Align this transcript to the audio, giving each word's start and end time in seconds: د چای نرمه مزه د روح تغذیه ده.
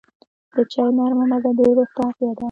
د 0.55 0.55
چای 0.71 0.89
نرمه 0.97 1.25
مزه 1.31 1.51
د 1.57 1.59
روح 1.77 1.89
تغذیه 1.95 2.31
ده. 2.35 2.39